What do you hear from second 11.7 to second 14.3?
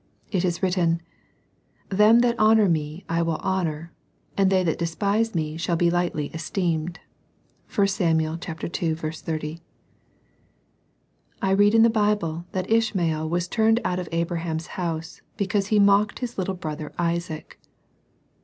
in the Bible that Ishmael was turned out of